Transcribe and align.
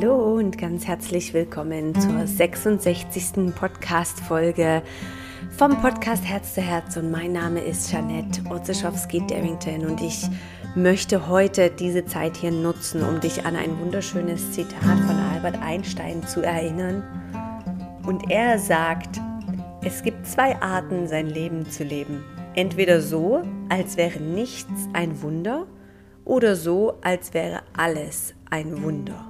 Hallo 0.00 0.36
und 0.36 0.56
ganz 0.58 0.86
herzlich 0.86 1.34
willkommen 1.34 1.92
zur 2.00 2.24
66. 2.24 3.52
Podcast-Folge 3.52 4.80
vom 5.56 5.82
Podcast 5.82 6.24
Herz 6.24 6.54
zu 6.54 6.60
Herz. 6.60 6.96
Und 6.96 7.10
mein 7.10 7.32
Name 7.32 7.58
ist 7.58 7.90
Janette 7.90 8.42
Otzeschowski-Darrington 8.48 9.84
und 9.84 10.00
ich 10.00 10.24
möchte 10.76 11.26
heute 11.26 11.68
diese 11.70 12.04
Zeit 12.04 12.36
hier 12.36 12.52
nutzen, 12.52 13.02
um 13.02 13.18
dich 13.18 13.44
an 13.44 13.56
ein 13.56 13.76
wunderschönes 13.80 14.52
Zitat 14.52 15.00
von 15.00 15.16
Albert 15.34 15.60
Einstein 15.60 16.24
zu 16.24 16.42
erinnern. 16.42 17.02
Und 18.06 18.30
er 18.30 18.60
sagt, 18.60 19.20
es 19.82 20.04
gibt 20.04 20.28
zwei 20.28 20.54
Arten, 20.62 21.08
sein 21.08 21.26
Leben 21.26 21.68
zu 21.68 21.82
leben. 21.82 22.22
Entweder 22.54 23.00
so, 23.00 23.42
als 23.68 23.96
wäre 23.96 24.20
nichts 24.20 24.70
ein 24.92 25.20
Wunder, 25.22 25.66
oder 26.24 26.54
so, 26.54 26.98
als 27.00 27.34
wäre 27.34 27.62
alles 27.76 28.34
ein 28.48 28.80
Wunder. 28.84 29.27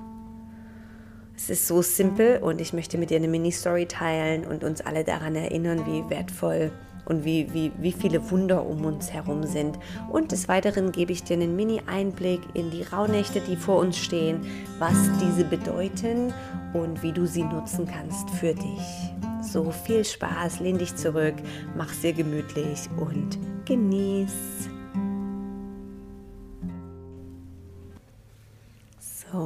Es 1.39 1.51
ist 1.51 1.69
so 1.69 1.83
simpel 1.83 2.39
und 2.43 2.61
ich 2.61 2.73
möchte 2.73 2.99
mit 2.99 3.11
dir 3.11 3.17
eine 3.17 3.29
Mini-Story 3.29 3.87
teilen 3.87 4.45
und 4.45 4.65
uns 4.65 4.81
alle 4.81 5.05
daran 5.05 5.37
erinnern, 5.37 5.87
wie 5.87 6.11
wertvoll 6.11 6.73
und 7.05 7.25
wie, 7.25 7.55
wie, 7.55 7.71
wie 7.79 7.93
viele 7.93 8.29
Wunder 8.33 8.67
um 8.67 8.85
uns 8.85 9.13
herum 9.13 9.45
sind. 9.47 9.79
Und 10.11 10.33
des 10.33 10.49
Weiteren 10.49 10.91
gebe 10.91 11.13
ich 11.13 11.23
dir 11.23 11.35
einen 11.35 11.55
Mini-Einblick 11.55 12.41
in 12.55 12.73
die 12.73 12.83
Rauhnächte, 12.83 13.41
die 13.41 13.55
vor 13.55 13.79
uns 13.79 13.97
stehen, 13.97 14.45
was 14.81 14.97
diese 15.23 15.45
bedeuten 15.45 16.35
und 16.73 17.05
wie 17.05 17.13
du 17.13 17.25
sie 17.25 17.45
nutzen 17.45 17.87
kannst 17.87 18.29
für 18.31 18.53
dich. 18.53 19.15
So 19.41 19.71
viel 19.71 20.05
Spaß, 20.05 20.59
lehn 20.59 20.77
dich 20.77 20.97
zurück, 20.97 21.37
mach 21.77 21.93
sehr 21.93 22.15
gemütlich 22.15 22.81
und 22.99 23.39
genieß. 23.65 24.69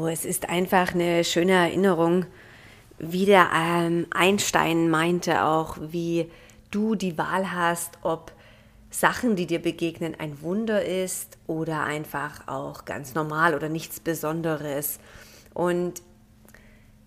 Es 0.08 0.24
ist 0.24 0.48
einfach 0.48 0.94
eine 0.94 1.24
schöne 1.24 1.52
Erinnerung, 1.52 2.26
wie 2.98 3.26
der 3.26 3.50
ähm, 3.54 4.06
Einstein 4.10 4.88
meinte 4.88 5.44
auch, 5.44 5.76
wie 5.80 6.30
du 6.70 6.94
die 6.94 7.18
Wahl 7.18 7.52
hast, 7.52 7.98
ob 8.02 8.32
Sachen, 8.90 9.36
die 9.36 9.46
dir 9.46 9.60
begegnen, 9.60 10.14
ein 10.18 10.42
Wunder 10.42 10.84
ist 10.84 11.38
oder 11.46 11.82
einfach 11.82 12.46
auch 12.46 12.84
ganz 12.84 13.14
normal 13.14 13.54
oder 13.54 13.68
nichts 13.68 14.00
Besonderes. 14.00 15.00
Und 15.54 16.02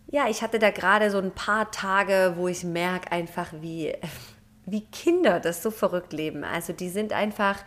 ja, 0.08 0.28
ich 0.28 0.42
hatte 0.42 0.60
da 0.60 0.72
gerade 0.72 1.12
so 1.12 1.20
ein 1.20 1.32
paar 1.32 1.72
Tage, 1.72 2.34
wo 2.38 2.48
ich 2.48 2.64
merke 2.64 3.12
einfach, 3.12 3.54
wie, 3.62 3.94
wie 4.66 4.82
Kinder 4.82 5.40
das 5.40 5.62
so 5.62 5.72
verrückt 5.72 6.14
leben. 6.14 6.44
Also 6.44 6.74
die 6.74 6.90
sind 6.90 7.14
einfach, 7.14 7.58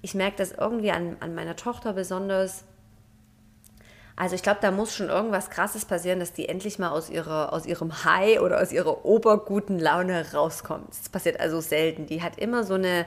ich 0.00 0.14
merke 0.14 0.36
das 0.36 0.52
irgendwie 0.52 0.92
an, 0.92 1.16
an 1.20 1.34
meiner 1.34 1.56
Tochter 1.56 1.92
besonders, 1.92 2.64
also 4.20 4.34
ich 4.34 4.42
glaube, 4.42 4.58
da 4.60 4.70
muss 4.70 4.94
schon 4.94 5.08
irgendwas 5.08 5.48
Krasses 5.48 5.86
passieren, 5.86 6.20
dass 6.20 6.34
die 6.34 6.46
endlich 6.46 6.78
mal 6.78 6.90
aus, 6.90 7.08
ihrer, 7.08 7.54
aus 7.54 7.64
ihrem 7.64 8.04
High 8.04 8.40
oder 8.40 8.60
aus 8.60 8.70
ihrer 8.70 9.06
oberguten 9.06 9.78
Laune 9.78 10.34
rauskommt. 10.34 10.90
Das 10.90 11.08
passiert 11.08 11.40
also 11.40 11.62
selten. 11.62 12.04
Die 12.04 12.20
hat 12.20 12.38
immer 12.38 12.62
so 12.62 12.74
eine, 12.74 13.06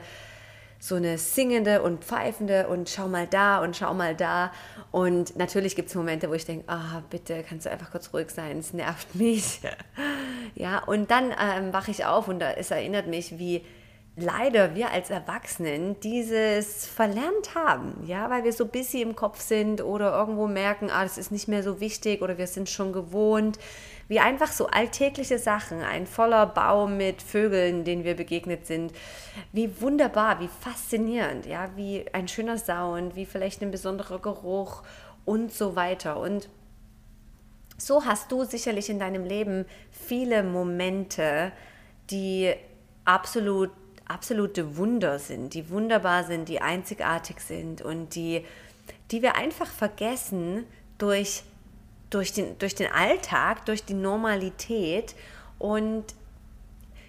so 0.79 0.95
eine 0.95 1.19
singende 1.19 1.83
und 1.83 2.03
pfeifende 2.03 2.67
und 2.67 2.89
schau 2.89 3.07
mal 3.07 3.27
da 3.27 3.61
und 3.61 3.77
schau 3.77 3.93
mal 3.93 4.15
da. 4.15 4.51
Und 4.89 5.35
natürlich 5.35 5.75
gibt 5.75 5.89
es 5.89 5.93
Momente, 5.93 6.31
wo 6.31 6.33
ich 6.33 6.45
denke, 6.45 6.63
ah, 6.67 7.03
bitte, 7.11 7.43
kannst 7.47 7.67
du 7.67 7.69
einfach 7.69 7.91
kurz 7.91 8.11
ruhig 8.11 8.31
sein, 8.31 8.57
es 8.57 8.73
nervt 8.73 9.13
mich. 9.13 9.61
ja, 10.55 10.79
und 10.83 11.11
dann 11.11 11.25
ähm, 11.39 11.73
wache 11.73 11.91
ich 11.91 12.05
auf 12.05 12.27
und 12.27 12.41
es 12.41 12.71
erinnert 12.71 13.05
mich, 13.05 13.37
wie 13.37 13.63
leider 14.15 14.75
wir 14.75 14.91
als 14.91 15.09
Erwachsenen 15.09 15.99
dieses 16.01 16.85
verlernt 16.85 17.55
haben, 17.55 18.03
ja, 18.05 18.29
weil 18.29 18.43
wir 18.43 18.53
so 18.53 18.67
busy 18.67 19.01
im 19.01 19.15
Kopf 19.15 19.41
sind 19.41 19.81
oder 19.81 20.13
irgendwo 20.13 20.47
merken, 20.47 20.89
ah, 20.91 21.03
das 21.03 21.17
ist 21.17 21.31
nicht 21.31 21.47
mehr 21.47 21.63
so 21.63 21.79
wichtig 21.79 22.21
oder 22.21 22.37
wir 22.37 22.45
sind 22.45 22.69
schon 22.69 22.93
gewohnt, 22.93 23.57
wie 24.07 24.19
einfach 24.19 24.51
so 24.51 24.67
alltägliche 24.67 25.39
Sachen, 25.39 25.81
ein 25.81 26.05
voller 26.05 26.45
Baum 26.45 26.97
mit 26.97 27.23
Vögeln, 27.23 27.85
denen 27.85 28.03
wir 28.03 28.15
begegnet 28.15 28.67
sind, 28.67 28.93
wie 29.51 29.81
wunderbar, 29.81 30.39
wie 30.39 30.49
faszinierend, 30.61 31.47
ja, 31.47 31.69
wie 31.75 32.05
ein 32.13 32.27
schöner 32.27 32.59
Sound, 32.59 33.15
wie 33.15 33.25
vielleicht 33.25 33.63
ein 33.63 33.71
besonderer 33.71 34.19
Geruch 34.19 34.83
und 35.25 35.51
so 35.51 35.75
weiter. 35.75 36.19
Und 36.19 36.49
so 37.77 38.05
hast 38.05 38.31
du 38.31 38.43
sicherlich 38.43 38.91
in 38.91 38.99
deinem 38.99 39.23
Leben 39.23 39.65
viele 39.89 40.43
Momente, 40.43 41.51
die 42.11 42.53
absolut 43.05 43.71
absolute 44.07 44.77
Wunder 44.77 45.19
sind, 45.19 45.53
die 45.53 45.69
wunderbar 45.69 46.23
sind, 46.23 46.49
die 46.49 46.61
einzigartig 46.61 47.39
sind 47.39 47.81
und 47.81 48.15
die, 48.15 48.45
die 49.11 49.21
wir 49.21 49.35
einfach 49.35 49.67
vergessen 49.67 50.65
durch, 50.97 51.43
durch, 52.09 52.33
den, 52.33 52.57
durch 52.59 52.75
den 52.75 52.91
Alltag, 52.91 53.65
durch 53.65 53.83
die 53.83 53.93
Normalität. 53.93 55.15
Und 55.59 56.05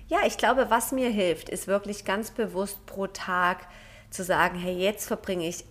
ja, 0.08 0.18
ich 0.26 0.36
glaube, 0.36 0.70
was 0.70 0.92
mir 0.92 1.10
hilft, 1.10 1.48
ist 1.48 1.66
wirklich 1.66 2.04
ganz 2.04 2.30
bewusst 2.30 2.84
pro 2.86 3.06
Tag 3.06 3.66
zu 4.10 4.22
sagen, 4.22 4.58
hey, 4.58 4.76
jetzt 4.76 5.06
verbringe 5.06 5.46
ich 5.46 5.64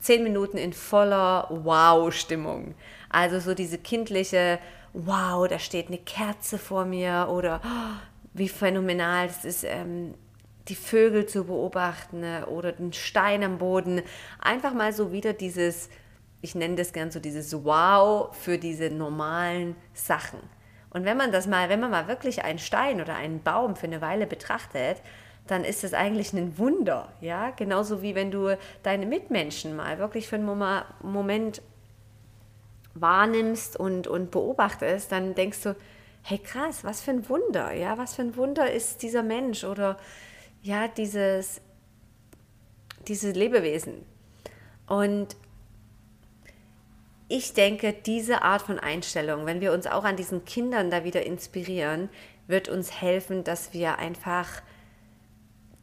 zehn 0.00 0.22
Minuten 0.22 0.56
in 0.56 0.72
voller 0.72 1.48
Wow-Stimmung. 1.50 2.74
Also 3.08 3.40
so 3.40 3.54
diese 3.54 3.78
kindliche, 3.78 4.58
wow, 4.92 5.48
da 5.48 5.58
steht 5.58 5.88
eine 5.88 5.98
Kerze 5.98 6.58
vor 6.58 6.84
mir 6.84 7.28
oder 7.30 7.60
oh, 7.64 8.00
wie 8.34 8.48
phänomenal, 8.48 9.26
das 9.26 9.44
ist 9.44 9.64
ähm, 9.64 10.14
die 10.68 10.74
Vögel 10.74 11.26
zu 11.26 11.44
beobachten 11.44 12.20
ne, 12.20 12.46
oder 12.46 12.72
den 12.72 12.92
Stein 12.92 13.42
am 13.42 13.58
Boden. 13.58 14.02
Einfach 14.40 14.74
mal 14.74 14.92
so 14.92 15.12
wieder 15.12 15.32
dieses, 15.32 15.88
ich 16.40 16.54
nenne 16.54 16.76
das 16.76 16.92
gern 16.92 17.10
so 17.10 17.20
dieses 17.20 17.64
Wow 17.64 18.36
für 18.36 18.58
diese 18.58 18.90
normalen 18.90 19.76
Sachen. 19.94 20.40
Und 20.90 21.04
wenn 21.04 21.16
man 21.16 21.32
das 21.32 21.46
mal, 21.46 21.68
wenn 21.68 21.80
man 21.80 21.90
mal 21.90 22.08
wirklich 22.08 22.44
einen 22.44 22.58
Stein 22.58 23.00
oder 23.00 23.14
einen 23.14 23.42
Baum 23.42 23.76
für 23.76 23.86
eine 23.86 24.00
Weile 24.00 24.26
betrachtet, 24.26 25.02
dann 25.46 25.64
ist 25.64 25.82
das 25.82 25.94
eigentlich 25.94 26.32
ein 26.32 26.58
Wunder, 26.58 27.08
ja, 27.20 27.50
genauso 27.50 28.02
wie 28.02 28.14
wenn 28.14 28.30
du 28.30 28.56
deine 28.82 29.06
Mitmenschen 29.06 29.76
mal 29.76 29.98
wirklich 29.98 30.28
für 30.28 30.36
einen 30.36 30.44
Moment 31.02 31.62
wahrnimmst 32.94 33.78
und, 33.78 34.06
und 34.06 34.30
beobachtest, 34.30 35.10
dann 35.10 35.34
denkst 35.34 35.62
du, 35.62 35.76
hey 36.22 36.38
krass, 36.38 36.84
was 36.84 37.00
für 37.00 37.12
ein 37.12 37.28
Wunder, 37.28 37.72
ja, 37.72 37.96
was 37.96 38.14
für 38.14 38.22
ein 38.22 38.36
Wunder 38.36 38.70
ist 38.70 39.02
dieser 39.02 39.22
Mensch 39.22 39.64
oder 39.64 39.96
ja, 40.62 40.88
dieses, 40.88 41.60
diese 43.06 43.30
Lebewesen. 43.30 44.04
Und 44.86 45.36
ich 47.28 47.52
denke, 47.52 47.92
diese 47.92 48.42
Art 48.42 48.62
von 48.62 48.78
Einstellung, 48.78 49.44
wenn 49.44 49.60
wir 49.60 49.72
uns 49.72 49.86
auch 49.86 50.04
an 50.04 50.16
diesen 50.16 50.44
Kindern 50.44 50.90
da 50.90 51.04
wieder 51.04 51.26
inspirieren, 51.26 52.08
wird 52.46 52.68
uns 52.68 53.00
helfen, 53.00 53.44
dass 53.44 53.74
wir 53.74 53.98
einfach 53.98 54.62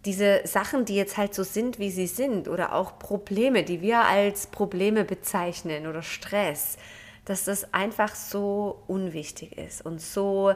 diese 0.06 0.42
Sachen, 0.46 0.86
die 0.86 0.96
jetzt 0.96 1.18
halt 1.18 1.34
so 1.34 1.44
sind, 1.44 1.80
wie 1.80 1.90
sie 1.90 2.08
sind, 2.08 2.48
oder 2.48 2.74
auch 2.74 3.00
Probleme, 3.00 3.64
die 3.64 3.82
wir 3.82 4.02
als 4.02 4.48
Probleme 4.48 5.04
bezeichnen 5.04 5.88
oder 5.88 6.02
Stress, 6.02 6.78
dass 7.26 7.46
das 7.46 7.74
einfach 7.74 8.14
so 8.14 8.84
unwichtig 8.88 9.58
ist 9.58 9.84
und 9.84 10.00
so 10.00 10.54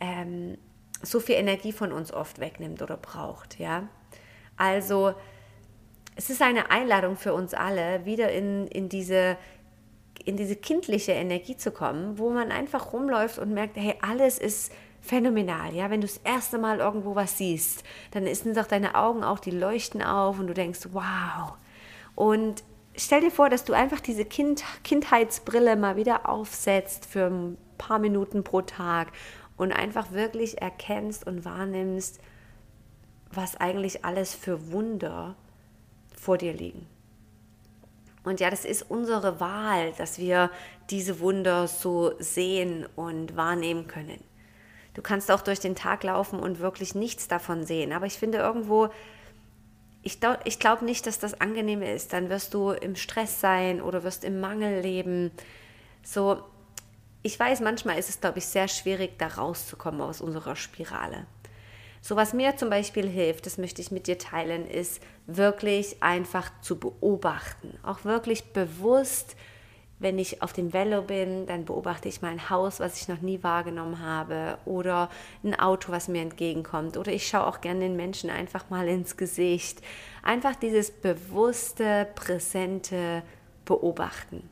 ähm, 0.00 0.58
so 1.02 1.20
viel 1.20 1.34
Energie 1.34 1.72
von 1.72 1.92
uns 1.92 2.12
oft 2.12 2.38
wegnimmt 2.38 2.82
oder 2.82 2.96
braucht, 2.96 3.58
ja. 3.58 3.88
Also 4.56 5.14
es 6.14 6.30
ist 6.30 6.42
eine 6.42 6.70
Einladung 6.70 7.16
für 7.16 7.34
uns 7.34 7.54
alle, 7.54 8.04
wieder 8.04 8.30
in, 8.32 8.66
in, 8.68 8.88
diese, 8.88 9.36
in 10.24 10.36
diese 10.36 10.56
kindliche 10.56 11.12
Energie 11.12 11.56
zu 11.56 11.70
kommen, 11.70 12.18
wo 12.18 12.30
man 12.30 12.52
einfach 12.52 12.92
rumläuft 12.92 13.38
und 13.38 13.52
merkt, 13.52 13.76
hey, 13.76 13.94
alles 14.02 14.38
ist 14.38 14.72
phänomenal, 15.00 15.74
ja, 15.74 15.90
wenn 15.90 16.00
du 16.00 16.06
das 16.06 16.18
erste 16.18 16.58
Mal 16.58 16.78
irgendwo 16.78 17.16
was 17.16 17.36
siehst, 17.36 17.82
dann 18.12 18.32
sind 18.32 18.56
doch 18.56 18.66
deine 18.66 18.94
Augen 18.94 19.24
auch, 19.24 19.40
die 19.40 19.50
leuchten 19.50 20.00
auf 20.02 20.38
und 20.38 20.46
du 20.46 20.54
denkst, 20.54 20.88
wow. 20.92 21.54
Und 22.14 22.62
stell 22.94 23.20
dir 23.20 23.30
vor, 23.30 23.48
dass 23.48 23.64
du 23.64 23.72
einfach 23.72 24.00
diese 24.00 24.24
kind, 24.24 24.62
Kindheitsbrille 24.84 25.76
mal 25.76 25.96
wieder 25.96 26.28
aufsetzt 26.28 27.06
für 27.06 27.26
ein 27.26 27.58
paar 27.78 27.98
Minuten 27.98 28.44
pro 28.44 28.62
Tag 28.62 29.08
und 29.62 29.72
einfach 29.72 30.10
wirklich 30.10 30.60
erkennst 30.60 31.24
und 31.24 31.44
wahrnimmst, 31.44 32.18
was 33.30 33.56
eigentlich 33.56 34.04
alles 34.04 34.34
für 34.34 34.72
Wunder 34.72 35.36
vor 36.16 36.36
dir 36.36 36.52
liegen. 36.52 36.84
Und 38.24 38.40
ja, 38.40 38.50
das 38.50 38.64
ist 38.64 38.90
unsere 38.90 39.38
Wahl, 39.38 39.92
dass 39.92 40.18
wir 40.18 40.50
diese 40.90 41.20
Wunder 41.20 41.68
so 41.68 42.12
sehen 42.18 42.86
und 42.96 43.36
wahrnehmen 43.36 43.86
können. 43.86 44.22
Du 44.94 45.02
kannst 45.02 45.30
auch 45.30 45.42
durch 45.42 45.60
den 45.60 45.76
Tag 45.76 46.02
laufen 46.02 46.40
und 46.40 46.58
wirklich 46.58 46.96
nichts 46.96 47.28
davon 47.28 47.64
sehen. 47.64 47.92
Aber 47.92 48.06
ich 48.06 48.18
finde 48.18 48.38
irgendwo, 48.38 48.88
ich, 50.02 50.18
ich 50.44 50.58
glaube 50.58 50.84
nicht, 50.84 51.06
dass 51.06 51.20
das 51.20 51.40
angenehm 51.40 51.82
ist. 51.82 52.12
Dann 52.12 52.30
wirst 52.30 52.52
du 52.52 52.70
im 52.70 52.96
Stress 52.96 53.40
sein 53.40 53.80
oder 53.80 54.02
wirst 54.02 54.24
im 54.24 54.40
Mangel 54.40 54.80
leben. 54.80 55.30
So, 56.02 56.42
ich 57.22 57.38
weiß, 57.38 57.60
manchmal 57.60 57.98
ist 57.98 58.08
es, 58.08 58.20
glaube 58.20 58.38
ich, 58.38 58.46
sehr 58.46 58.68
schwierig, 58.68 59.18
da 59.18 59.28
rauszukommen 59.28 60.00
aus 60.00 60.20
unserer 60.20 60.56
Spirale. 60.56 61.26
So 62.00 62.16
was 62.16 62.32
mir 62.32 62.56
zum 62.56 62.68
Beispiel 62.68 63.08
hilft, 63.08 63.46
das 63.46 63.58
möchte 63.58 63.80
ich 63.80 63.92
mit 63.92 64.08
dir 64.08 64.18
teilen, 64.18 64.66
ist 64.66 65.00
wirklich 65.26 66.02
einfach 66.02 66.50
zu 66.60 66.78
beobachten, 66.78 67.78
auch 67.84 68.04
wirklich 68.04 68.52
bewusst 68.52 69.36
wenn 70.02 70.18
ich 70.18 70.42
auf 70.42 70.52
dem 70.52 70.72
Velo 70.72 71.02
bin, 71.02 71.46
dann 71.46 71.64
beobachte 71.64 72.08
ich 72.08 72.22
mein 72.22 72.50
Haus, 72.50 72.80
was 72.80 73.00
ich 73.00 73.08
noch 73.08 73.20
nie 73.20 73.42
wahrgenommen 73.42 74.00
habe, 74.00 74.58
oder 74.64 75.08
ein 75.44 75.58
Auto, 75.58 75.92
was 75.92 76.08
mir 76.08 76.22
entgegenkommt, 76.22 76.96
oder 76.96 77.12
ich 77.12 77.28
schaue 77.28 77.46
auch 77.46 77.60
gerne 77.60 77.80
den 77.80 77.96
Menschen 77.96 78.28
einfach 78.28 78.68
mal 78.68 78.88
ins 78.88 79.16
Gesicht. 79.16 79.80
Einfach 80.22 80.56
dieses 80.56 80.90
bewusste, 80.90 82.08
präsente 82.16 83.22
Beobachten 83.64 84.50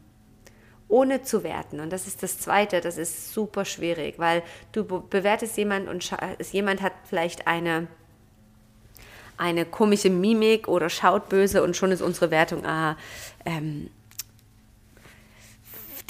ohne 0.90 1.22
zu 1.22 1.42
werten. 1.42 1.80
Und 1.80 1.90
das 1.90 2.06
ist 2.06 2.22
das 2.22 2.38
Zweite, 2.38 2.80
das 2.80 2.98
ist 2.98 3.32
super 3.32 3.64
schwierig, 3.64 4.18
weil 4.18 4.42
du 4.72 4.84
bewertest 4.84 5.56
jemanden 5.56 5.88
und 5.88 6.10
jemand 6.52 6.82
hat 6.82 6.92
vielleicht 7.08 7.46
eine, 7.46 7.86
eine 9.36 9.64
komische 9.64 10.10
Mimik 10.10 10.68
oder 10.68 10.90
schaut 10.90 11.28
böse 11.28 11.62
und 11.62 11.76
schon 11.76 11.92
ist 11.92 12.02
unsere 12.02 12.30
Wertung, 12.30 12.66
ah, 12.66 12.96
ähm, 13.44 13.88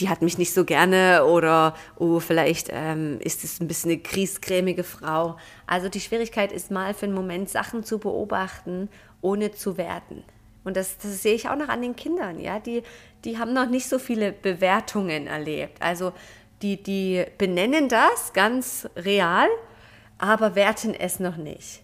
die 0.01 0.09
hat 0.09 0.23
mich 0.23 0.39
nicht 0.39 0.55
so 0.55 0.65
gerne 0.65 1.27
oder 1.27 1.75
oh, 1.97 2.21
vielleicht 2.21 2.69
ähm, 2.71 3.19
ist 3.21 3.45
es 3.45 3.61
ein 3.61 3.69
bisschen 3.69 3.91
eine 3.91 4.01
kriescremige 4.01 4.83
Frau. 4.83 5.37
Also 5.67 5.91
die 5.91 6.01
Schwierigkeit 6.01 6.53
ist 6.53 6.71
mal 6.71 6.95
für 6.95 7.05
einen 7.05 7.15
Moment 7.15 7.51
Sachen 7.51 7.85
zu 7.85 7.99
beobachten, 7.99 8.89
ohne 9.21 9.53
zu 9.53 9.77
werten. 9.77 10.25
Und 10.65 10.77
das, 10.77 10.99
das 10.99 11.23
sehe 11.23 11.35
ich 11.35 11.49
auch 11.49 11.57
noch 11.57 11.69
an 11.69 11.83
den 11.83 11.97
Kindern, 11.97 12.39
ja, 12.39 12.59
die, 12.59 12.83
die 13.25 13.39
haben 13.39 13.53
noch 13.53 13.69
nicht 13.69 13.89
so 13.89 13.99
viele 13.99 14.33
Bewertungen 14.33 15.27
erlebt. 15.27 15.81
Also 15.81 16.13
die, 16.63 16.83
die 16.83 17.25
benennen 17.39 17.89
das 17.89 18.33
ganz 18.33 18.89
real, 18.97 19.49
aber 20.19 20.55
werten 20.55 20.95
es 20.95 21.19
noch 21.19 21.37
nicht. 21.37 21.83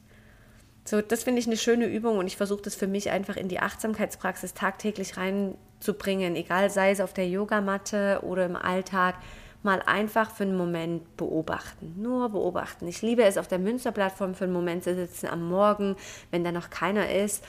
So, 0.85 1.01
das 1.01 1.25
finde 1.25 1.41
ich 1.41 1.47
eine 1.47 1.57
schöne 1.57 1.87
Übung 1.87 2.19
und 2.19 2.27
ich 2.27 2.37
versuche 2.37 2.63
das 2.63 2.77
für 2.77 2.87
mich 2.87 3.11
einfach 3.11 3.37
in 3.37 3.49
die 3.49 3.59
Achtsamkeitspraxis 3.59 4.55
tagtäglich 4.55 5.17
reinzubringen, 5.17 6.37
egal 6.37 6.71
sei 6.71 6.91
es 6.91 7.01
auf 7.01 7.13
der 7.13 7.29
Yogamatte 7.29 8.21
oder 8.23 8.45
im 8.45 8.55
Alltag, 8.55 9.17
mal 9.63 9.83
einfach 9.85 10.31
für 10.31 10.45
einen 10.45 10.57
Moment 10.57 11.17
beobachten. 11.17 11.95
Nur 11.97 12.29
beobachten. 12.29 12.87
Ich 12.87 13.03
liebe 13.03 13.25
es, 13.25 13.37
auf 13.37 13.49
der 13.49 13.59
Münsterplattform 13.59 14.35
für 14.35 14.45
einen 14.45 14.53
Moment 14.53 14.85
zu 14.85 14.95
sitzen 14.95 15.27
am 15.27 15.49
Morgen, 15.49 15.97
wenn 16.31 16.45
da 16.45 16.53
noch 16.53 16.71
keiner 16.71 17.11
ist 17.11 17.43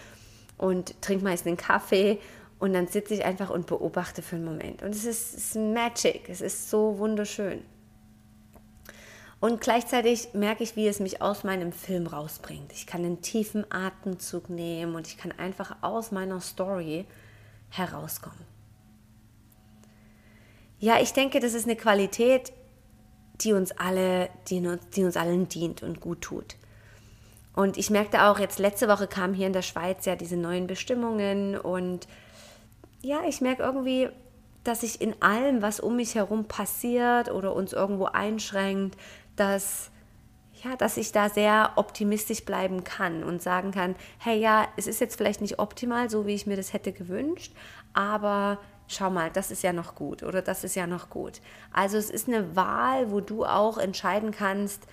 und 0.57 1.01
trinke 1.01 1.24
meist 1.24 1.45
einen 1.45 1.57
Kaffee 1.57 2.19
und 2.59 2.74
dann 2.74 2.88
sitze 2.88 3.13
ich 3.13 3.24
einfach 3.24 3.50
und 3.50 3.68
beobachte 3.68 4.21
für 4.21 4.36
einen 4.36 4.45
Moment. 4.45 4.81
Und 4.81 4.95
es 4.95 5.06
ist, 5.06 5.36
es 5.36 5.45
ist 5.50 5.56
Magic, 5.56 6.30
es 6.30 6.42
ist 6.42 6.69
so 6.69 6.98
wunderschön. 6.98 7.63
Und 9.39 9.62
gleichzeitig 9.62 10.30
merke 10.33 10.63
ich, 10.63 10.75
wie 10.75 10.88
es 10.88 11.00
mich 11.00 11.21
aus 11.21 11.44
meinem 11.44 11.71
Film 11.71 12.07
rausbringt. 12.07 12.71
Ich 12.74 12.88
kann 12.88 13.06
einen 13.06 13.21
tiefen 13.21 13.65
Atemzug 13.71 14.50
nehmen 14.50 14.95
und 14.95 15.07
ich 15.07 15.18
kann 15.18 15.31
einfach 15.31 15.77
aus 15.81 16.12
meiner 16.12 16.42
Story 16.42 17.06
herauskommen. 17.69 18.45
Ja, 20.80 21.00
ich 21.00 21.13
denke, 21.13 21.39
das 21.39 21.54
ist 21.54 21.65
eine 21.65 21.75
Qualität, 21.75 22.51
die 23.42 23.54
uns 23.54 23.71
alle, 23.71 24.30
die, 24.48 24.68
die 24.95 25.04
uns 25.04 25.18
allen 25.18 25.48
dient 25.48 25.83
und 25.83 26.01
gut 26.01 26.21
tut. 26.21 26.56
Und 27.57 27.75
ich 27.75 27.89
merkte 27.89 28.25
auch, 28.25 28.38
jetzt 28.38 28.59
letzte 28.59 28.88
Woche 28.88 29.07
kamen 29.07 29.33
hier 29.33 29.48
in 29.48 29.54
der 29.54 29.63
Schweiz 29.63 30.06
ja 30.06 30.15
diese 30.15 30.38
neuen 30.38 30.68
Bestimmungen 30.68 31.57
und 31.57 32.07
ja, 33.01 33.21
ich 33.27 33.42
merke 33.42 33.63
irgendwie, 33.63 34.09
dass 34.63 34.83
ich 34.83 35.01
in 35.01 35.19
allem, 35.24 35.63
was 35.63 35.80
um 35.80 35.95
mich 35.95 36.13
herum 36.13 36.45
passiert 36.45 37.31
oder 37.31 37.56
uns 37.56 37.74
irgendwo 37.74 38.06
einschränkt, 38.06 38.95
dass 39.38 39.89
ja, 40.63 40.75
dass 40.75 40.98
ich 40.98 41.12
da 41.12 41.30
sehr 41.30 41.71
optimistisch 41.77 42.45
bleiben 42.45 42.83
kann 42.83 43.24
und 43.24 43.42
sagen 43.42 43.71
kann, 43.71 43.95
hey 44.19 44.39
ja, 44.39 44.68
es 44.77 44.86
ist 44.86 45.01
jetzt 45.01 45.15
vielleicht 45.15 45.42
nicht 45.42 45.57
optimal, 45.57 46.12
so 46.12 46.27
wie 46.27 46.36
ich 46.36 46.45
mir 46.45 46.57
das 46.57 46.74
hätte 46.74 46.92
gewünscht, 46.92 47.54
aber 47.92 48.59
schau 48.88 49.09
mal, 49.09 49.31
das 49.31 49.50
ist 49.50 49.63
ja 49.63 49.74
noch 49.74 49.95
gut 49.95 50.21
oder 50.21 50.44
das 50.44 50.63
ist 50.63 50.75
ja 50.75 50.86
noch 50.86 51.09
gut. 51.09 51.42
Also 51.74 51.98
es 51.98 52.12
ist 52.12 52.27
eine 52.27 52.56
Wahl, 52.56 53.09
wo 53.09 53.19
du 53.19 53.45
auch 53.45 53.80
entscheiden 53.80 54.30
kannst, 54.30 54.86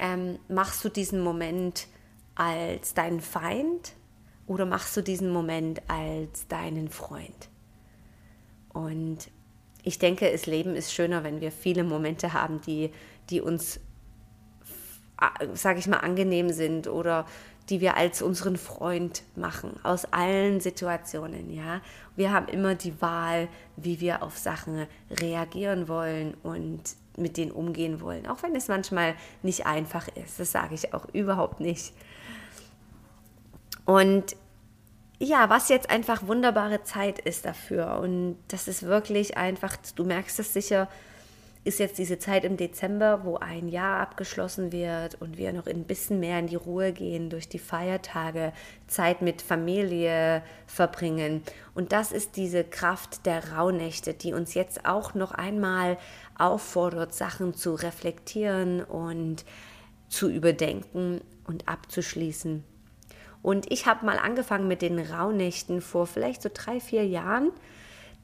ähm, 0.00 0.38
machst 0.48 0.84
du 0.84 0.88
diesen 0.88 1.22
Moment 1.22 1.86
als 2.34 2.94
deinen 2.94 3.20
Feind 3.20 3.92
oder 4.46 4.66
machst 4.66 4.96
du 4.96 5.02
diesen 5.02 5.30
Moment 5.30 5.82
als 5.88 6.48
deinen 6.48 6.88
Freund? 6.88 7.48
Und 8.72 9.30
ich 9.84 9.98
denke, 9.98 10.30
das 10.30 10.46
Leben 10.46 10.74
ist 10.74 10.92
schöner, 10.92 11.22
wenn 11.22 11.40
wir 11.40 11.52
viele 11.52 11.84
Momente 11.84 12.32
haben, 12.32 12.60
die, 12.60 12.90
die 13.30 13.40
uns 13.40 13.80
sage 15.52 15.78
ich 15.78 15.86
mal, 15.86 15.98
angenehm 15.98 16.50
sind 16.50 16.88
oder 16.88 17.26
die 17.68 17.80
wir 17.80 17.96
als 17.96 18.20
unseren 18.22 18.56
Freund 18.56 19.22
machen, 19.36 19.78
aus 19.84 20.06
allen 20.12 20.60
Situationen, 20.60 21.50
ja. 21.50 21.80
Wir 22.16 22.32
haben 22.32 22.48
immer 22.48 22.74
die 22.74 23.00
Wahl, 23.00 23.48
wie 23.76 24.00
wir 24.00 24.22
auf 24.22 24.36
Sachen 24.38 24.86
reagieren 25.10 25.86
wollen 25.86 26.34
und 26.42 26.82
mit 27.16 27.36
denen 27.36 27.50
umgehen 27.50 28.00
wollen, 28.00 28.26
auch 28.26 28.42
wenn 28.42 28.54
es 28.54 28.68
manchmal 28.68 29.14
nicht 29.42 29.66
einfach 29.66 30.08
ist. 30.16 30.40
Das 30.40 30.52
sage 30.52 30.74
ich 30.74 30.94
auch 30.94 31.06
überhaupt 31.12 31.60
nicht. 31.60 31.92
Und 33.84 34.36
ja, 35.18 35.50
was 35.50 35.68
jetzt 35.68 35.90
einfach 35.90 36.26
wunderbare 36.26 36.82
Zeit 36.82 37.18
ist 37.18 37.44
dafür 37.44 37.98
und 38.00 38.38
das 38.48 38.68
ist 38.68 38.84
wirklich 38.84 39.36
einfach, 39.36 39.76
du 39.94 40.04
merkst 40.04 40.38
es 40.40 40.54
sicher, 40.54 40.88
ist 41.62 41.78
jetzt 41.78 41.98
diese 41.98 42.18
Zeit 42.18 42.44
im 42.44 42.56
Dezember, 42.56 43.20
wo 43.24 43.36
ein 43.36 43.68
Jahr 43.68 44.00
abgeschlossen 44.00 44.72
wird 44.72 45.20
und 45.20 45.36
wir 45.36 45.52
noch 45.52 45.66
ein 45.66 45.84
bisschen 45.84 46.18
mehr 46.18 46.38
in 46.38 46.46
die 46.46 46.56
Ruhe 46.56 46.92
gehen, 46.92 47.28
durch 47.28 47.50
die 47.50 47.58
Feiertage, 47.58 48.54
Zeit 48.86 49.20
mit 49.20 49.42
Familie 49.42 50.42
verbringen. 50.66 51.42
Und 51.74 51.92
das 51.92 52.12
ist 52.12 52.36
diese 52.36 52.64
Kraft 52.64 53.26
der 53.26 53.52
Rauhnächte, 53.52 54.14
die 54.14 54.32
uns 54.32 54.54
jetzt 54.54 54.86
auch 54.86 55.12
noch 55.14 55.32
einmal 55.32 55.98
auffordert, 56.40 57.14
Sachen 57.14 57.54
zu 57.54 57.74
reflektieren 57.74 58.82
und 58.82 59.44
zu 60.08 60.28
überdenken 60.28 61.20
und 61.46 61.68
abzuschließen. 61.68 62.64
Und 63.42 63.70
ich 63.72 63.86
habe 63.86 64.04
mal 64.04 64.18
angefangen 64.18 64.68
mit 64.68 64.82
den 64.82 64.98
Rauhnächten 64.98 65.80
vor 65.80 66.06
vielleicht 66.06 66.42
so 66.42 66.50
drei, 66.52 66.80
vier 66.80 67.06
Jahren 67.06 67.52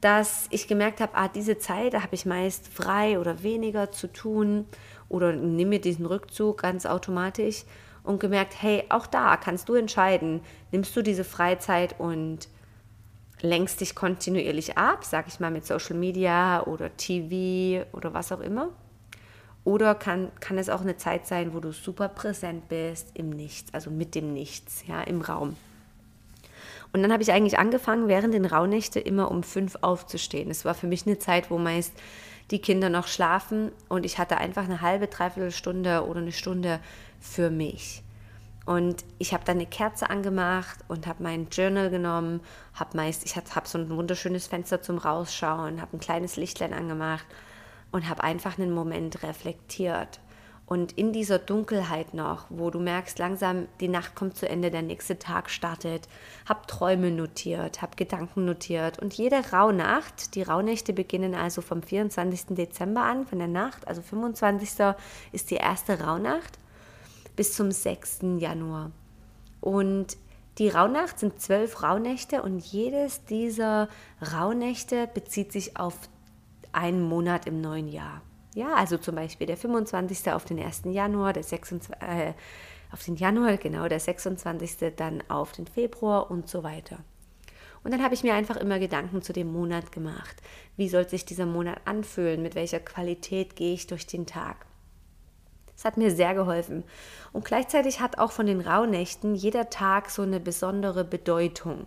dass 0.00 0.46
ich 0.50 0.68
gemerkt 0.68 1.00
habe, 1.00 1.14
ah, 1.14 1.28
diese 1.28 1.58
Zeit, 1.58 1.94
da 1.94 2.02
habe 2.02 2.14
ich 2.14 2.26
meist 2.26 2.68
frei 2.68 3.18
oder 3.18 3.42
weniger 3.42 3.92
zu 3.92 4.12
tun 4.12 4.66
oder 5.08 5.32
nehme 5.32 5.70
mir 5.70 5.80
diesen 5.80 6.06
Rückzug 6.06 6.62
ganz 6.62 6.86
automatisch 6.86 7.64
und 8.02 8.20
gemerkt, 8.20 8.60
hey, 8.60 8.84
auch 8.88 9.06
da 9.06 9.36
kannst 9.36 9.68
du 9.68 9.74
entscheiden, 9.74 10.40
nimmst 10.70 10.94
du 10.94 11.02
diese 11.02 11.24
Freizeit 11.24 11.98
und 11.98 12.48
lenkst 13.40 13.80
dich 13.80 13.94
kontinuierlich 13.94 14.78
ab, 14.78 15.04
sag 15.04 15.28
ich 15.28 15.40
mal 15.40 15.50
mit 15.50 15.66
Social 15.66 15.96
Media 15.96 16.62
oder 16.64 16.96
TV 16.96 17.86
oder 17.92 18.14
was 18.14 18.32
auch 18.32 18.40
immer. 18.40 18.70
Oder 19.64 19.94
kann, 19.94 20.30
kann 20.40 20.58
es 20.58 20.68
auch 20.68 20.80
eine 20.80 20.96
Zeit 20.96 21.26
sein, 21.26 21.52
wo 21.52 21.60
du 21.60 21.72
super 21.72 22.08
präsent 22.08 22.68
bist 22.68 23.10
im 23.14 23.30
Nichts, 23.30 23.74
also 23.74 23.90
mit 23.90 24.14
dem 24.14 24.32
Nichts, 24.32 24.84
ja, 24.86 25.02
im 25.02 25.22
Raum. 25.22 25.56
Und 26.92 27.02
dann 27.02 27.12
habe 27.12 27.22
ich 27.22 27.32
eigentlich 27.32 27.58
angefangen, 27.58 28.08
während 28.08 28.32
den 28.32 28.46
Rauhnächte 28.46 29.00
immer 29.00 29.30
um 29.30 29.42
fünf 29.42 29.76
aufzustehen. 29.80 30.50
Es 30.50 30.64
war 30.64 30.74
für 30.74 30.86
mich 30.86 31.06
eine 31.06 31.18
Zeit, 31.18 31.50
wo 31.50 31.58
meist 31.58 31.92
die 32.52 32.60
Kinder 32.60 32.88
noch 32.88 33.08
schlafen 33.08 33.72
und 33.88 34.06
ich 34.06 34.18
hatte 34.18 34.38
einfach 34.38 34.64
eine 34.64 34.80
halbe, 34.80 35.08
dreiviertel 35.08 35.50
Stunde 35.50 36.06
oder 36.06 36.20
eine 36.20 36.32
Stunde 36.32 36.78
für 37.20 37.50
mich. 37.50 38.02
Und 38.66 39.04
ich 39.18 39.32
habe 39.32 39.44
dann 39.44 39.56
eine 39.56 39.66
Kerze 39.66 40.10
angemacht 40.10 40.80
und 40.88 41.06
habe 41.06 41.22
mein 41.22 41.46
Journal 41.50 41.88
genommen, 41.88 42.40
habe 42.74 42.96
meist, 42.96 43.24
ich 43.24 43.36
habe 43.36 43.68
so 43.68 43.78
ein 43.78 43.88
wunderschönes 43.88 44.48
Fenster 44.48 44.82
zum 44.82 44.98
Rausschauen, 44.98 45.80
habe 45.80 45.96
ein 45.96 46.00
kleines 46.00 46.36
Lichtlein 46.36 46.74
angemacht 46.74 47.26
und 47.92 48.08
habe 48.08 48.24
einfach 48.24 48.58
einen 48.58 48.72
Moment 48.72 49.22
reflektiert. 49.22 50.20
Und 50.66 50.98
in 50.98 51.12
dieser 51.12 51.38
Dunkelheit 51.38 52.12
noch, 52.12 52.46
wo 52.48 52.70
du 52.70 52.80
merkst, 52.80 53.20
langsam 53.20 53.68
die 53.78 53.86
Nacht 53.86 54.16
kommt 54.16 54.36
zu 54.36 54.48
Ende, 54.48 54.72
der 54.72 54.82
nächste 54.82 55.16
Tag 55.16 55.48
startet, 55.48 56.08
hab 56.44 56.66
Träume 56.66 57.12
notiert, 57.12 57.82
hab 57.82 57.96
Gedanken 57.96 58.46
notiert. 58.46 58.98
Und 58.98 59.14
jede 59.14 59.52
Rauhnacht, 59.52 60.34
die 60.34 60.42
Rauhnächte 60.42 60.92
beginnen 60.92 61.36
also 61.36 61.62
vom 61.62 61.84
24. 61.84 62.56
Dezember 62.56 63.02
an, 63.02 63.26
von 63.26 63.38
der 63.38 63.46
Nacht, 63.46 63.86
also 63.86 64.02
25. 64.02 64.96
ist 65.30 65.52
die 65.52 65.54
erste 65.54 66.00
Rauhnacht, 66.00 66.58
bis 67.36 67.54
zum 67.54 67.70
6. 67.70 68.20
Januar. 68.38 68.90
Und 69.60 70.16
die 70.58 70.70
Rauhnacht 70.70 71.18
sind 71.18 71.40
zwölf 71.40 71.82
Rauhnächte 71.82 72.42
und 72.42 72.58
jedes 72.58 73.24
dieser 73.26 73.88
Rauhnächte 74.32 75.06
bezieht 75.12 75.52
sich 75.52 75.76
auf 75.76 75.94
einen 76.72 77.02
Monat 77.02 77.46
im 77.46 77.60
neuen 77.60 77.88
Jahr. 77.88 78.22
Ja, 78.54 78.72
also 78.74 78.96
zum 78.96 79.14
Beispiel 79.14 79.46
der 79.46 79.58
25. 79.58 80.32
auf 80.32 80.46
den 80.46 80.58
1. 80.58 80.82
Januar, 80.86 81.34
der 81.34 81.42
26, 81.42 81.94
äh, 82.00 82.32
auf 82.90 83.02
den 83.04 83.16
Januar, 83.16 83.56
genau, 83.58 83.86
der 83.86 84.00
26. 84.00 84.94
dann 84.96 85.22
auf 85.28 85.52
den 85.52 85.66
Februar 85.66 86.30
und 86.30 86.48
so 86.48 86.62
weiter. 86.62 86.98
Und 87.84 87.92
dann 87.92 88.02
habe 88.02 88.14
ich 88.14 88.24
mir 88.24 88.34
einfach 88.34 88.56
immer 88.56 88.78
Gedanken 88.78 89.22
zu 89.22 89.32
dem 89.32 89.52
Monat 89.52 89.92
gemacht. 89.92 90.36
Wie 90.76 90.88
soll 90.88 91.08
sich 91.08 91.24
dieser 91.24 91.46
Monat 91.46 91.82
anfühlen? 91.84 92.42
Mit 92.42 92.54
welcher 92.54 92.80
Qualität 92.80 93.56
gehe 93.56 93.74
ich 93.74 93.86
durch 93.86 94.06
den 94.06 94.26
Tag? 94.26 94.66
Das 95.76 95.84
hat 95.84 95.98
mir 95.98 96.10
sehr 96.10 96.34
geholfen. 96.34 96.84
Und 97.32 97.44
gleichzeitig 97.44 98.00
hat 98.00 98.18
auch 98.18 98.32
von 98.32 98.46
den 98.46 98.62
Rauhnächten 98.62 99.34
jeder 99.34 99.68
Tag 99.68 100.10
so 100.10 100.22
eine 100.22 100.40
besondere 100.40 101.04
Bedeutung. 101.04 101.86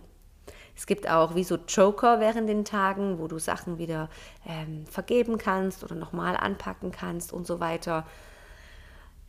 Es 0.76 0.86
gibt 0.86 1.10
auch 1.10 1.34
wie 1.34 1.44
so 1.44 1.58
Joker 1.68 2.20
während 2.20 2.48
den 2.48 2.64
Tagen, 2.64 3.18
wo 3.18 3.26
du 3.26 3.38
Sachen 3.38 3.78
wieder 3.78 4.08
ähm, 4.48 4.86
vergeben 4.86 5.36
kannst 5.36 5.84
oder 5.84 5.94
nochmal 5.94 6.36
anpacken 6.36 6.92
kannst 6.92 7.32
und 7.32 7.46
so 7.46 7.60
weiter. 7.60 8.06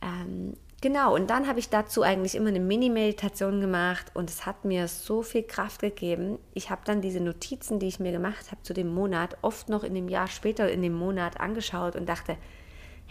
Ähm, 0.00 0.54
genau, 0.80 1.14
und 1.14 1.28
dann 1.28 1.48
habe 1.48 1.58
ich 1.58 1.68
dazu 1.68 2.02
eigentlich 2.02 2.36
immer 2.36 2.48
eine 2.48 2.60
Mini-Meditation 2.60 3.60
gemacht 3.60 4.12
und 4.14 4.30
es 4.30 4.46
hat 4.46 4.64
mir 4.64 4.88
so 4.88 5.22
viel 5.22 5.42
Kraft 5.42 5.80
gegeben. 5.80 6.38
Ich 6.54 6.70
habe 6.70 6.82
dann 6.84 7.02
diese 7.02 7.20
Notizen, 7.20 7.78
die 7.78 7.88
ich 7.88 8.00
mir 8.00 8.12
gemacht 8.12 8.50
habe 8.50 8.62
zu 8.62 8.72
dem 8.72 8.88
Monat, 8.94 9.36
oft 9.42 9.68
noch 9.68 9.84
in 9.84 9.94
dem 9.94 10.08
Jahr 10.08 10.28
später 10.28 10.70
in 10.70 10.82
dem 10.82 10.94
Monat 10.94 11.40
angeschaut 11.40 11.96
und 11.96 12.08
dachte, 12.08 12.36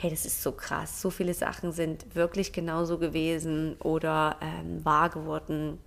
hey, 0.02 0.10
das 0.10 0.26
ist 0.26 0.42
so 0.42 0.52
krass, 0.52 1.00
so 1.00 1.12
viele 1.12 1.36
Sachen 1.36 1.74
sind 1.74 2.16
wirklich 2.16 2.54
genauso 2.54 2.98
gewesen 2.98 3.76
oder 3.78 4.38
ähm, 4.42 4.84
wahr 4.84 5.12
geworden. 5.12 5.78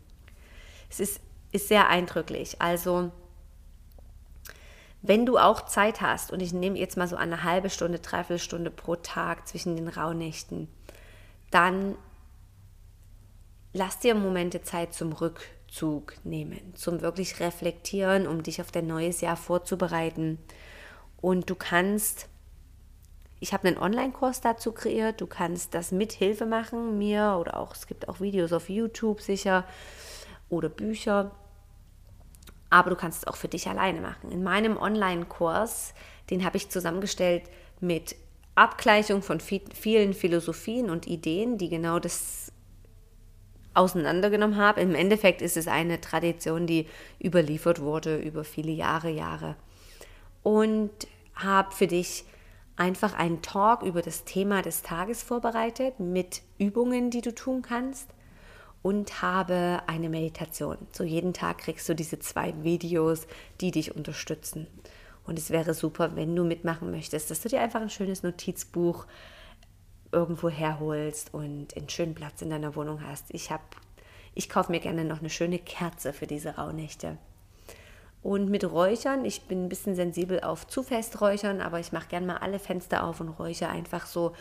Es 0.88 1.00
ist, 1.00 1.20
ist 1.50 1.66
sehr 1.66 1.88
eindrücklich. 1.88 2.62
Also, 2.62 3.10
wenn 5.02 5.26
du 5.26 5.36
auch 5.36 5.66
Zeit 5.66 6.00
hast, 6.00 6.30
und 6.30 6.40
ich 6.40 6.52
nehme 6.52 6.78
jetzt 6.78 6.96
mal 6.96 7.08
so 7.08 7.16
eine 7.16 7.42
halbe 7.42 7.70
Stunde, 7.70 7.98
dreiviertel 7.98 8.38
Stunde 8.38 8.70
pro 8.70 8.94
Tag 8.94 9.48
zwischen 9.48 9.74
den 9.74 9.88
Rauhnächten, 9.88 10.68
dann 11.50 11.96
lass 13.72 13.98
dir 13.98 14.14
Momente 14.14 14.62
Zeit 14.62 14.94
zum 14.94 15.12
Rückzug 15.12 16.14
nehmen, 16.22 16.72
zum 16.76 17.00
wirklich 17.00 17.40
reflektieren, 17.40 18.28
um 18.28 18.44
dich 18.44 18.60
auf 18.60 18.70
dein 18.70 18.86
neues 18.86 19.20
Jahr 19.20 19.36
vorzubereiten. 19.36 20.38
Und 21.20 21.50
du 21.50 21.56
kannst, 21.56 22.28
ich 23.40 23.52
habe 23.52 23.68
einen 23.68 23.78
Online-Kurs 23.78 24.40
dazu 24.40 24.72
kreiert, 24.72 25.20
du 25.20 25.26
kannst 25.26 25.74
das 25.74 25.92
mit 25.92 26.12
Hilfe 26.12 26.46
machen, 26.46 26.98
mir 26.98 27.36
oder 27.38 27.58
auch, 27.58 27.74
es 27.74 27.86
gibt 27.86 28.08
auch 28.08 28.20
Videos 28.20 28.52
auf 28.52 28.68
YouTube 28.68 29.20
sicher 29.20 29.64
oder 30.48 30.68
Bücher, 30.68 31.32
aber 32.70 32.90
du 32.90 32.96
kannst 32.96 33.18
es 33.18 33.26
auch 33.26 33.36
für 33.36 33.48
dich 33.48 33.68
alleine 33.68 34.00
machen. 34.00 34.30
In 34.30 34.42
meinem 34.42 34.76
Online-Kurs, 34.76 35.94
den 36.30 36.44
habe 36.44 36.56
ich 36.56 36.70
zusammengestellt 36.70 37.44
mit 37.80 38.16
Abgleichung 38.54 39.22
von 39.22 39.40
vielen 39.40 40.14
Philosophien 40.14 40.90
und 40.90 41.06
Ideen, 41.06 41.58
die 41.58 41.68
genau 41.68 41.98
das 41.98 42.52
auseinandergenommen 43.74 44.56
haben. 44.56 44.80
Im 44.80 44.94
Endeffekt 44.94 45.42
ist 45.42 45.56
es 45.56 45.66
eine 45.66 46.00
Tradition, 46.00 46.66
die 46.66 46.86
überliefert 47.22 47.80
wurde 47.80 48.16
über 48.16 48.44
viele 48.44 48.70
Jahre, 48.70 49.10
Jahre. 49.10 49.56
Und 50.42 50.90
habe 51.34 51.72
für 51.72 51.88
dich 51.88 52.24
einfach 52.76 53.14
einen 53.14 53.42
Talk 53.42 53.82
über 53.82 54.02
das 54.02 54.24
Thema 54.24 54.62
des 54.62 54.82
Tages 54.82 55.22
vorbereitet 55.22 56.00
mit 56.00 56.42
Übungen, 56.58 57.10
die 57.10 57.20
du 57.20 57.34
tun 57.34 57.62
kannst 57.62 58.08
und 58.82 59.22
habe 59.22 59.82
eine 59.86 60.08
Meditation. 60.08 60.76
So 60.92 61.04
jeden 61.04 61.32
Tag 61.32 61.58
kriegst 61.58 61.88
du 61.88 61.94
diese 61.94 62.18
zwei 62.18 62.52
Videos, 62.62 63.26
die 63.60 63.70
dich 63.70 63.94
unterstützen. 63.96 64.66
Und 65.26 65.38
es 65.38 65.50
wäre 65.50 65.72
super, 65.72 66.16
wenn 66.16 66.36
du 66.36 66.44
mitmachen 66.44 66.90
möchtest, 66.90 67.30
dass 67.30 67.40
du 67.40 67.48
dir 67.48 67.60
einfach 67.60 67.80
ein 67.80 67.90
schönes 67.90 68.22
Notizbuch 68.22 69.06
irgendwo 70.12 70.48
herholst 70.48 71.32
und 71.32 71.76
einen 71.76 71.88
schönen 71.88 72.14
Platz 72.14 72.42
in 72.42 72.50
deiner 72.50 72.76
Wohnung 72.76 73.02
hast. 73.02 73.26
Ich 73.30 73.50
habe, 73.50 73.64
ich 74.34 74.48
kaufe 74.48 74.70
mir 74.70 74.80
gerne 74.80 75.04
noch 75.04 75.20
eine 75.20 75.30
schöne 75.30 75.58
Kerze 75.58 76.12
für 76.12 76.26
diese 76.26 76.56
Rauhnächte. 76.56 77.16
Und 78.24 78.48
mit 78.48 78.64
Räuchern, 78.64 79.26
ich 79.26 79.42
bin 79.42 79.66
ein 79.66 79.68
bisschen 79.68 79.94
sensibel 79.94 80.40
auf 80.40 80.66
zu 80.66 80.82
fest 80.82 81.20
Räuchern, 81.20 81.60
aber 81.60 81.78
ich 81.78 81.92
mache 81.92 82.08
gerne 82.08 82.26
mal 82.26 82.38
alle 82.38 82.58
Fenster 82.58 83.04
auf 83.04 83.20
und 83.20 83.28
räuchere 83.28 83.68
einfach 83.68 84.06
so, 84.06 84.32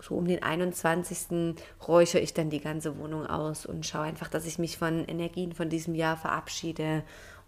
so 0.00 0.14
um 0.14 0.24
den 0.24 0.40
21. 0.40 1.56
räuchere 1.88 2.22
ich 2.22 2.32
dann 2.32 2.48
die 2.48 2.60
ganze 2.60 2.96
Wohnung 2.96 3.26
aus 3.26 3.66
und 3.66 3.84
schaue 3.84 4.02
einfach, 4.02 4.28
dass 4.28 4.46
ich 4.46 4.60
mich 4.60 4.78
von 4.78 5.04
Energien 5.06 5.52
von 5.52 5.68
diesem 5.68 5.96
Jahr 5.96 6.16
verabschiede 6.16 7.02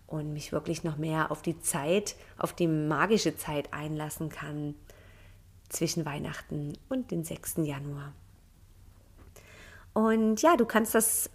und 0.09 0.33
mich 0.33 0.51
wirklich 0.51 0.83
noch 0.83 0.97
mehr 0.97 1.31
auf 1.31 1.41
die 1.41 1.61
Zeit, 1.61 2.17
auf 2.37 2.53
die 2.53 2.67
magische 2.67 3.37
Zeit 3.37 3.73
einlassen 3.73 4.29
kann 4.29 4.75
zwischen 5.69 6.05
Weihnachten 6.05 6.73
und 6.89 7.13
dem 7.13 7.23
6. 7.23 7.59
Januar. 7.59 8.13
Und 9.95 10.43
ja, 10.43 10.57
du 10.57 10.67
kannst 10.67 10.97
das 10.97 11.31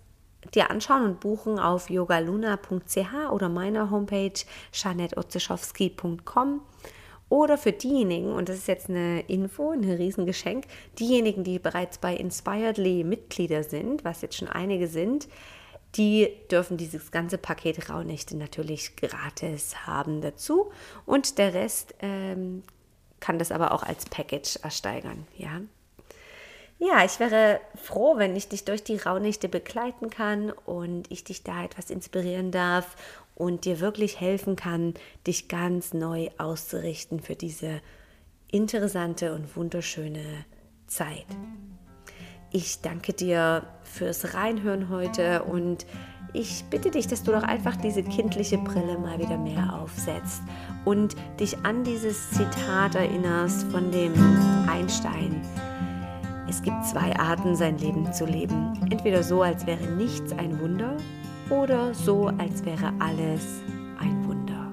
dir 0.53 0.69
anschauen 0.69 1.03
und 1.03 1.19
buchen 1.19 1.59
auf 1.59 1.89
yogaluna.ch 1.89 3.31
oder 3.31 3.49
meiner 3.49 3.91
Homepage 3.91 4.33
janetotzeschowski.com 4.73 6.61
oder 7.29 7.57
für 7.57 7.71
diejenigen, 7.71 8.33
und 8.33 8.49
das 8.49 8.57
ist 8.57 8.67
jetzt 8.67 8.89
eine 8.89 9.21
Info, 9.21 9.71
ein 9.71 9.89
Riesengeschenk, 9.89 10.65
diejenigen, 10.99 11.45
die 11.45 11.59
bereits 11.59 11.97
bei 11.97 12.13
Inspiredly 12.13 13.05
Mitglieder 13.05 13.63
sind, 13.63 14.03
was 14.03 14.21
jetzt 14.21 14.35
schon 14.35 14.49
einige 14.49 14.87
sind, 14.87 15.29
die 15.95 16.29
dürfen 16.51 16.75
dieses 16.75 17.11
ganze 17.11 17.37
Paket 17.37 17.89
Rauhnächte 17.89 18.35
natürlich 18.35 18.97
gratis 18.97 19.87
haben 19.87 20.19
dazu 20.19 20.71
und 21.05 21.37
der 21.37 21.53
Rest 21.53 21.95
ähm, 22.01 22.63
kann 23.21 23.39
das 23.39 23.51
aber 23.51 23.71
auch 23.71 23.83
als 23.83 24.05
Package 24.05 24.57
ersteigern, 24.57 25.25
ja. 25.37 25.61
Ja, 26.83 27.05
ich 27.05 27.19
wäre 27.19 27.59
froh, 27.75 28.17
wenn 28.17 28.35
ich 28.35 28.49
dich 28.49 28.65
durch 28.65 28.83
die 28.83 28.97
Rauhnächte 28.97 29.47
begleiten 29.47 30.09
kann 30.09 30.49
und 30.65 31.11
ich 31.11 31.23
dich 31.23 31.43
da 31.43 31.63
etwas 31.63 31.91
inspirieren 31.91 32.49
darf 32.49 32.95
und 33.35 33.65
dir 33.65 33.79
wirklich 33.79 34.19
helfen 34.19 34.55
kann, 34.55 34.95
dich 35.27 35.47
ganz 35.47 35.93
neu 35.93 36.29
auszurichten 36.39 37.19
für 37.19 37.35
diese 37.35 37.81
interessante 38.49 39.35
und 39.35 39.55
wunderschöne 39.55 40.23
Zeit. 40.87 41.27
Ich 42.49 42.81
danke 42.81 43.13
dir 43.13 43.61
fürs 43.83 44.33
Reinhören 44.33 44.89
heute 44.89 45.43
und 45.43 45.85
ich 46.33 46.63
bitte 46.71 46.89
dich, 46.89 47.05
dass 47.05 47.21
du 47.21 47.31
doch 47.31 47.43
einfach 47.43 47.75
diese 47.75 48.01
kindliche 48.01 48.57
Brille 48.57 48.97
mal 48.97 49.19
wieder 49.19 49.37
mehr 49.37 49.79
aufsetzt 49.79 50.41
und 50.83 51.15
dich 51.39 51.59
an 51.59 51.83
dieses 51.83 52.31
Zitat 52.31 52.95
erinnerst 52.95 53.67
von 53.71 53.91
dem 53.91 54.13
Einstein. 54.67 55.45
Es 56.51 56.61
gibt 56.61 56.85
zwei 56.85 57.17
Arten, 57.17 57.55
sein 57.55 57.77
Leben 57.77 58.11
zu 58.11 58.25
leben. 58.25 58.73
Entweder 58.89 59.23
so, 59.23 59.41
als 59.41 59.65
wäre 59.65 59.85
nichts 59.85 60.33
ein 60.33 60.59
Wunder 60.59 60.97
oder 61.49 61.93
so, 61.93 62.27
als 62.27 62.65
wäre 62.65 62.91
alles 62.99 63.61
ein 63.97 64.27
Wunder. 64.27 64.69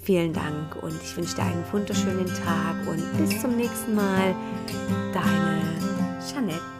Vielen 0.00 0.32
Dank 0.32 0.82
und 0.82 0.94
ich 1.02 1.14
wünsche 1.14 1.36
dir 1.36 1.42
einen 1.42 1.62
wunderschönen 1.70 2.24
Tag 2.24 2.88
und 2.88 3.18
bis 3.18 3.38
zum 3.38 3.54
nächsten 3.54 3.94
Mal. 3.94 4.34
Deine 5.12 5.60
Jeanette. 6.26 6.75